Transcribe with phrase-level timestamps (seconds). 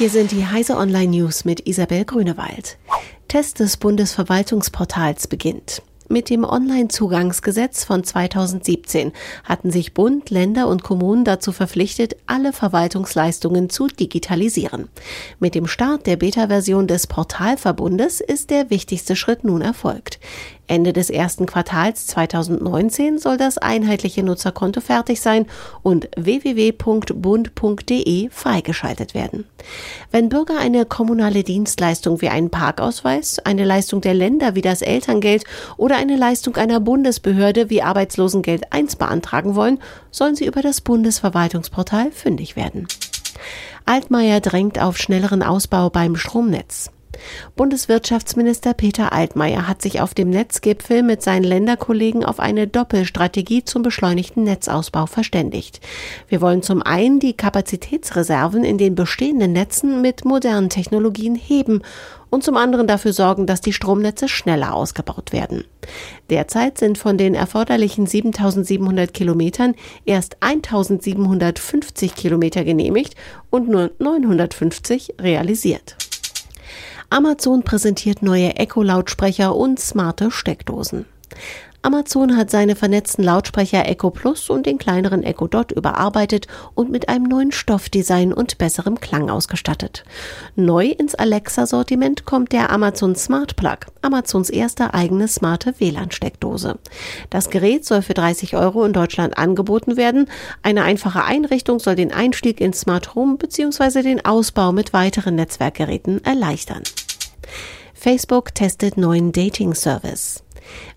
[0.00, 2.78] Hier sind die Heise Online News mit Isabel Grünewald.
[3.28, 5.82] Test des Bundesverwaltungsportals beginnt.
[6.08, 9.12] Mit dem Onlinezugangsgesetz von 2017
[9.44, 14.88] hatten sich Bund, Länder und Kommunen dazu verpflichtet, alle Verwaltungsleistungen zu digitalisieren.
[15.38, 20.18] Mit dem Start der Beta-Version des Portalverbundes ist der wichtigste Schritt nun erfolgt.
[20.70, 25.46] Ende des ersten Quartals 2019 soll das einheitliche Nutzerkonto fertig sein
[25.82, 26.70] und www.bund.de
[28.30, 29.46] freigeschaltet werden.
[30.12, 35.42] Wenn Bürger eine kommunale Dienstleistung wie einen Parkausweis, eine Leistung der Länder wie das Elterngeld
[35.76, 39.80] oder eine Leistung einer Bundesbehörde wie Arbeitslosengeld 1 beantragen wollen,
[40.12, 42.86] sollen sie über das Bundesverwaltungsportal fündig werden.
[43.86, 46.90] Altmaier drängt auf schnelleren Ausbau beim Stromnetz.
[47.56, 53.82] Bundeswirtschaftsminister Peter Altmaier hat sich auf dem Netzgipfel mit seinen Länderkollegen auf eine Doppelstrategie zum
[53.82, 55.80] beschleunigten Netzausbau verständigt.
[56.28, 61.82] Wir wollen zum einen die Kapazitätsreserven in den bestehenden Netzen mit modernen Technologien heben
[62.30, 65.64] und zum anderen dafür sorgen, dass die Stromnetze schneller ausgebaut werden.
[66.30, 73.16] Derzeit sind von den erforderlichen 7700 Kilometern erst 1750 Kilometer genehmigt
[73.50, 75.96] und nur 950 realisiert.
[77.12, 81.06] Amazon präsentiert neue Echo-Lautsprecher und smarte Steckdosen.
[81.82, 87.08] Amazon hat seine vernetzten Lautsprecher Echo Plus und den kleineren Echo Dot überarbeitet und mit
[87.08, 90.04] einem neuen Stoffdesign und besserem Klang ausgestattet.
[90.56, 96.78] Neu ins Alexa-Sortiment kommt der Amazon Smart Plug, Amazons erste eigene smarte WLAN-Steckdose.
[97.30, 100.28] Das Gerät soll für 30 Euro in Deutschland angeboten werden.
[100.62, 104.02] Eine einfache Einrichtung soll den Einstieg ins Smart Home bzw.
[104.02, 106.82] den Ausbau mit weiteren Netzwerkgeräten erleichtern.
[107.94, 110.42] Facebook testet neuen Dating-Service.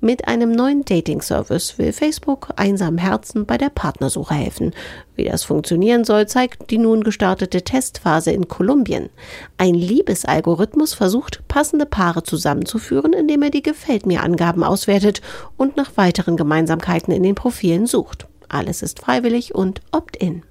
[0.00, 4.74] Mit einem neuen Dating-Service will Facebook einsamen Herzen bei der Partnersuche helfen.
[5.14, 9.10] Wie das funktionieren soll, zeigt die nun gestartete Testphase in Kolumbien.
[9.58, 15.20] Ein Liebesalgorithmus versucht, passende Paare zusammenzuführen, indem er die Gefällt mir Angaben auswertet
[15.56, 18.26] und nach weiteren Gemeinsamkeiten in den Profilen sucht.
[18.48, 20.42] Alles ist freiwillig und opt-in.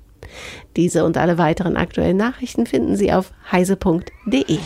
[0.75, 4.59] Diese und alle weiteren aktuellen Nachrichten finden Sie auf heise.de.